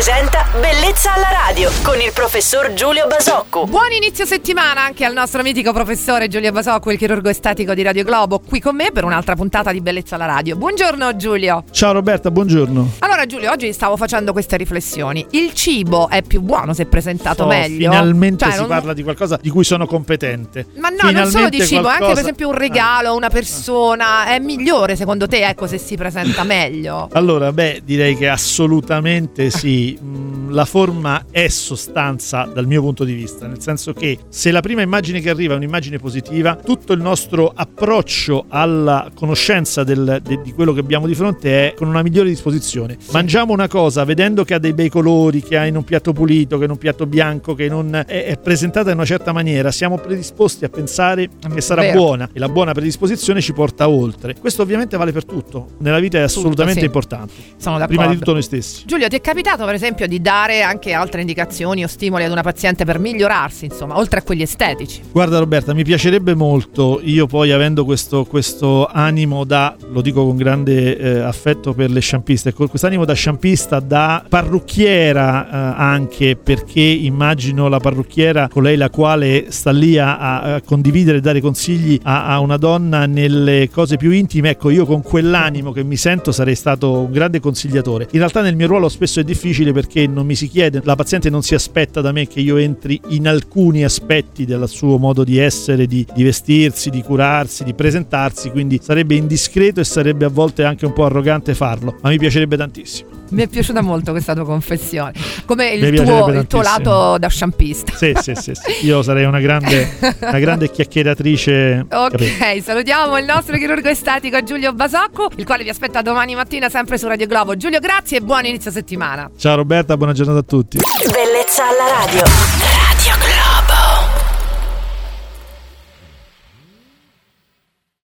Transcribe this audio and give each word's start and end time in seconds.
presenta 0.00 0.46
Bellezza 0.58 1.12
alla 1.12 1.28
radio 1.30 1.70
con 1.82 2.00
il 2.00 2.10
professor 2.14 2.72
Giulio 2.72 3.06
Basocco. 3.06 3.66
Buon 3.66 3.92
inizio 3.92 4.24
settimana 4.24 4.80
anche 4.80 5.04
al 5.04 5.12
nostro 5.12 5.42
mitico 5.42 5.74
professore 5.74 6.26
Giulio 6.26 6.50
Basocco, 6.52 6.90
il 6.90 6.96
chirurgo 6.96 7.28
estetico 7.28 7.74
di 7.74 7.82
Radio 7.82 8.02
Globo, 8.02 8.38
qui 8.38 8.60
con 8.60 8.76
me 8.76 8.92
per 8.92 9.04
un'altra 9.04 9.34
puntata 9.34 9.72
di 9.72 9.82
Bellezza 9.82 10.14
alla 10.14 10.24
radio. 10.24 10.56
Buongiorno 10.56 11.16
Giulio. 11.16 11.64
Ciao 11.70 11.92
Roberta, 11.92 12.30
buongiorno. 12.30 12.92
Allora 13.00 13.09
Giulio, 13.26 13.50
oggi 13.50 13.72
stavo 13.72 13.96
facendo 13.96 14.32
queste 14.32 14.56
riflessioni. 14.56 15.24
Il 15.30 15.52
cibo 15.54 16.08
è 16.08 16.22
più 16.22 16.40
buono 16.40 16.72
se 16.74 16.86
presentato 16.86 17.44
Oh, 17.44 17.46
meglio? 17.46 17.90
Finalmente 17.90 18.44
Cioè, 18.44 18.52
si 18.54 18.58
non- 18.60 18.68
parla 18.68 18.92
di 18.92 19.02
qualcosa 19.02 19.38
di 19.40 19.50
cui 19.50 19.64
sono 19.64 19.86
competente. 19.86 20.66
Ma 20.78 20.88
no, 20.88 21.10
non 21.10 21.30
solo 21.30 21.48
di 21.48 21.60
Finalmente 21.60 21.64
cibo, 21.66 21.76
anche 21.78 21.88
qualcosa- 21.98 22.12
per 22.14 22.22
esempio 22.22 22.48
un 22.48 22.54
regalo, 22.54 23.14
una 23.14 23.28
persona. 23.30 24.26
È 24.26 24.38
migliore 24.38 24.96
secondo 24.96 25.26
te, 25.26 25.46
ecco, 25.46 25.66
se 25.66 25.78
si 25.78 25.96
presenta 25.96 26.42
meglio? 26.44 27.08
Allora, 27.12 27.52
beh, 27.52 27.82
direi 27.84 28.16
che 28.16 28.28
assolutamente 28.28 29.50
sì. 29.50 29.98
Mm, 30.02 30.38
La 30.52 30.64
forma 30.64 31.26
è 31.30 31.46
sostanza 31.46 32.42
dal 32.52 32.66
mio 32.66 32.80
punto 32.82 33.04
di 33.04 33.12
vista, 33.12 33.46
nel 33.46 33.60
senso 33.62 33.92
che 33.92 34.18
se 34.28 34.50
la 34.50 34.60
prima 34.60 34.82
immagine 34.82 35.20
che 35.20 35.30
arriva 35.30 35.54
è 35.54 35.56
un'immagine 35.56 35.98
positiva, 35.98 36.56
tutto 36.56 36.92
il 36.92 37.00
nostro 37.00 37.52
approccio 37.54 38.46
alla 38.48 39.08
conoscenza 39.14 39.84
del- 39.84 40.20
de- 40.22 40.40
di 40.42 40.52
quello 40.52 40.72
che 40.72 40.80
abbiamo 40.80 41.06
di 41.06 41.14
fronte 41.14 41.68
è 41.70 41.74
con 41.74 41.86
una 41.86 42.02
migliore 42.02 42.28
disposizione. 42.28 42.96
Mangiamo 43.12 43.52
una 43.52 43.66
cosa 43.66 44.04
vedendo 44.04 44.44
che 44.44 44.54
ha 44.54 44.58
dei 44.60 44.72
bei 44.72 44.88
colori, 44.88 45.42
che 45.42 45.56
ha 45.56 45.66
in 45.66 45.74
un 45.74 45.82
piatto 45.82 46.12
pulito, 46.12 46.58
che 46.58 46.64
in 46.64 46.70
un 46.70 46.78
piatto 46.78 47.06
bianco, 47.06 47.54
che 47.54 47.68
non 47.68 47.92
è, 47.92 48.04
è 48.04 48.38
presentata 48.38 48.90
in 48.90 48.96
una 48.96 49.04
certa 49.04 49.32
maniera, 49.32 49.72
siamo 49.72 49.98
predisposti 49.98 50.64
a 50.64 50.68
pensare 50.68 51.28
che 51.52 51.60
sarà 51.60 51.82
Vero. 51.82 51.98
buona 51.98 52.28
e 52.32 52.38
la 52.38 52.48
buona 52.48 52.72
predisposizione 52.72 53.40
ci 53.40 53.52
porta 53.52 53.88
oltre. 53.88 54.36
Questo 54.38 54.62
ovviamente 54.62 54.96
vale 54.96 55.10
per 55.10 55.24
tutto, 55.24 55.70
nella 55.78 55.98
vita 55.98 56.18
è 56.18 56.20
assolutamente 56.20 56.80
sì. 56.80 56.86
importante. 56.86 57.32
Sono 57.56 57.78
d'accordo. 57.78 57.96
Prima 57.96 58.12
di 58.12 58.18
tutto 58.18 58.32
noi 58.32 58.42
stessi. 58.42 58.84
Giulio, 58.86 59.08
ti 59.08 59.16
è 59.16 59.20
capitato 59.20 59.64
per 59.64 59.74
esempio 59.74 60.06
di 60.06 60.20
dare 60.20 60.62
anche 60.62 60.92
altre 60.92 61.22
indicazioni 61.22 61.82
o 61.82 61.88
stimoli 61.88 62.22
ad 62.22 62.30
una 62.30 62.42
paziente 62.42 62.84
per 62.84 63.00
migliorarsi, 63.00 63.64
insomma, 63.64 63.98
oltre 63.98 64.20
a 64.20 64.22
quelli 64.22 64.42
estetici? 64.42 65.00
Guarda 65.10 65.40
Roberta, 65.40 65.74
mi 65.74 65.82
piacerebbe 65.82 66.34
molto, 66.34 67.00
io 67.02 67.26
poi 67.26 67.50
avendo 67.50 67.84
questo, 67.84 68.24
questo 68.24 68.86
animo 68.86 69.42
da, 69.44 69.74
lo 69.90 70.00
dico 70.00 70.24
con 70.24 70.36
grande 70.36 70.96
eh, 70.96 71.18
affetto 71.18 71.74
per 71.74 71.90
le 71.90 72.00
sciampiste, 72.00 72.52
con 72.52 72.68
quest'animo 73.00 73.04
da 73.04 73.14
sciampista, 73.14 73.80
da 73.80 74.24
parrucchiera 74.28 75.46
eh, 75.46 75.74
anche, 75.76 76.36
perché 76.36 76.80
immagino 76.80 77.68
la 77.68 77.78
parrucchiera, 77.78 78.48
colei 78.48 78.76
la 78.76 78.90
quale 78.90 79.46
sta 79.48 79.70
lì 79.70 79.98
a, 79.98 80.40
a 80.40 80.60
condividere 80.62 81.18
e 81.18 81.20
dare 81.20 81.40
consigli 81.40 81.98
a, 82.02 82.26
a 82.26 82.38
una 82.40 82.56
donna 82.56 83.06
nelle 83.06 83.68
cose 83.70 83.96
più 83.96 84.10
intime, 84.10 84.50
ecco 84.50 84.70
io 84.70 84.84
con 84.84 85.02
quell'animo 85.02 85.72
che 85.72 85.82
mi 85.82 85.96
sento 85.96 86.32
sarei 86.32 86.54
stato 86.54 87.00
un 87.00 87.10
grande 87.10 87.40
consigliatore. 87.40 88.08
In 88.10 88.18
realtà 88.18 88.42
nel 88.42 88.56
mio 88.56 88.66
ruolo 88.66 88.88
spesso 88.88 89.20
è 89.20 89.24
difficile 89.24 89.72
perché 89.72 90.06
non 90.06 90.26
mi 90.26 90.34
si 90.34 90.48
chiede, 90.48 90.80
la 90.84 90.96
paziente 90.96 91.30
non 91.30 91.42
si 91.42 91.54
aspetta 91.54 92.00
da 92.00 92.12
me 92.12 92.26
che 92.26 92.40
io 92.40 92.56
entri 92.56 93.00
in 93.08 93.28
alcuni 93.28 93.84
aspetti 93.84 94.44
del 94.44 94.68
suo 94.68 94.98
modo 94.98 95.24
di 95.24 95.38
essere, 95.38 95.86
di, 95.86 96.06
di 96.14 96.22
vestirsi, 96.22 96.90
di 96.90 97.02
curarsi, 97.02 97.64
di 97.64 97.74
presentarsi, 97.74 98.50
quindi 98.50 98.80
sarebbe 98.82 99.14
indiscreto 99.14 99.80
e 99.80 99.84
sarebbe 99.84 100.24
a 100.24 100.28
volte 100.28 100.64
anche 100.64 100.86
un 100.86 100.92
po' 100.92 101.04
arrogante 101.04 101.54
farlo, 101.54 101.96
ma 102.02 102.10
mi 102.10 102.18
piacerebbe 102.18 102.56
tantissimo. 102.56 102.89
Mi 103.30 103.42
è 103.42 103.48
piaciuta 103.48 103.80
molto 103.80 104.10
questa 104.10 104.34
tua 104.34 104.44
confessione. 104.44 105.12
Come 105.44 105.70
il 105.70 105.94
tuo, 105.94 106.28
il 106.30 106.46
tuo 106.46 106.60
tantissimo. 106.60 106.62
lato 106.62 107.18
da 107.18 107.28
sciampista. 107.28 107.92
Sì, 107.94 108.12
sì, 108.20 108.34
sì, 108.34 108.52
sì. 108.54 108.86
io 108.86 109.02
sarei 109.02 109.24
una 109.24 109.40
grande, 109.40 109.88
una 110.20 110.38
grande 110.38 110.70
chiacchieratrice. 110.70 111.86
capito? 111.88 112.24
Ok, 112.24 112.62
salutiamo 112.62 113.18
il 113.18 113.24
nostro 113.24 113.56
chirurgo 113.56 113.88
estetico 113.88 114.42
Giulio 114.42 114.72
Basocco, 114.72 115.30
il 115.36 115.44
quale 115.44 115.62
vi 115.62 115.68
aspetta 115.68 116.02
domani 116.02 116.34
mattina 116.34 116.68
sempre 116.68 116.98
su 116.98 117.06
Radio 117.06 117.26
Globo. 117.26 117.56
Giulio, 117.56 117.78
grazie 117.78 118.18
e 118.18 118.20
buon 118.20 118.44
inizio 118.46 118.70
settimana. 118.70 119.30
Ciao 119.36 119.56
Roberta, 119.56 119.96
buona 119.96 120.12
giornata 120.12 120.40
a 120.40 120.44
tutti. 120.44 120.78
Bellezza 120.78 121.62
alla 121.68 122.04
radio. 122.04 122.59